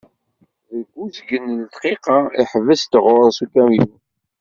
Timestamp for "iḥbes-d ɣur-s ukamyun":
2.41-3.93